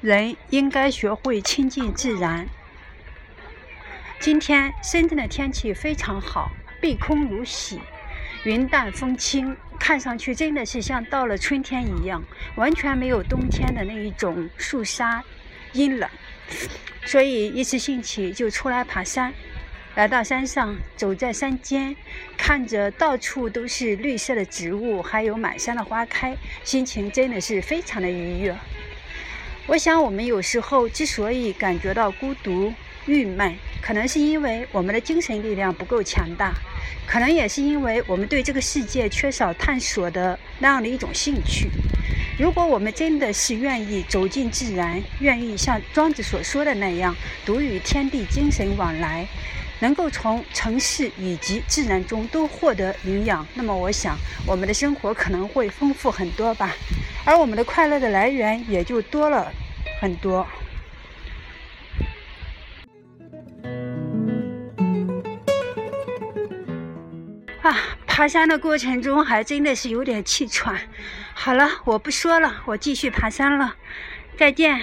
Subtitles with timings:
[0.00, 2.46] 人应该学会亲近自然。
[4.20, 6.50] 今天深圳的天气非常好
[6.80, 7.80] 碧空如洗
[8.44, 12.22] 云淡风轻看上去真的是像到了春天一样
[12.56, 15.22] 完全没有冬天的那一种肃杀
[15.72, 16.08] 阴冷。
[17.04, 19.32] 所以一时兴起就出来爬山。
[19.98, 21.96] 来到山上，走在山间，
[22.36, 28.56] 看着到处都是绿色的植物，还有满山的花开，心情真的是非常的愉悦。
[29.66, 32.72] 我想，我们有时候之所以感觉到孤独、
[33.06, 36.54] 郁闷，可能是因为我们的精神力量不够强大，
[37.04, 41.68] 可能也是因为我们对这个世界缺少探索的那样的一种兴趣。
[42.38, 49.26] 如果我们真的是愿意走进自然，愿意像庄子所说的那样，独与天地精神往来。
[49.80, 56.74] 能够从城市以及自然中都获得营养，那么我想我们的生活可能会丰富很多吧，
[57.24, 59.52] 而我们的快乐的来源也就多了
[60.00, 60.44] 很多。
[67.62, 67.78] 啊，
[68.18, 70.76] 爬山的过程中还真的是有点气喘。
[71.34, 73.76] 好了，我不说了，我继续爬山了，
[74.36, 74.82] 再见。